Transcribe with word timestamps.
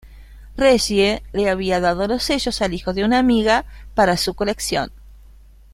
Reggie 0.57 1.21
le 1.31 1.47
había 1.47 1.79
dado 1.79 2.07
los 2.07 2.23
sellos 2.23 2.63
al 2.63 2.73
hijo 2.73 2.91
de 2.91 3.05
una 3.05 3.19
amiga 3.19 3.65
para 3.93 4.17
su 4.17 4.33
colección. 4.33 4.91